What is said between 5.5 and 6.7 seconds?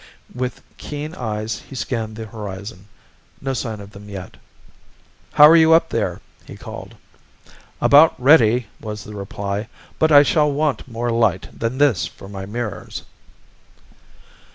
you up there?" he